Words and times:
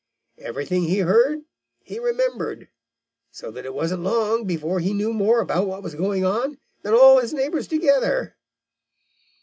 Everything 0.39 0.85
he 0.85 0.97
heard 0.97 1.43
he 1.83 1.99
remembered, 1.99 2.69
so 3.29 3.51
that 3.51 3.65
it 3.65 3.73
wasn't 3.75 4.01
long 4.01 4.45
before 4.45 4.79
he 4.79 4.95
knew 4.95 5.13
more 5.13 5.41
about 5.41 5.67
what 5.67 5.83
was 5.83 5.93
going 5.93 6.25
on 6.25 6.57
than 6.81 6.95
all 6.95 7.19
his 7.19 7.35
neighbors 7.35 7.67
together. 7.67 8.35